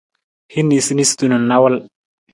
[0.55, 1.75] Hin niisaniisatu na nawul.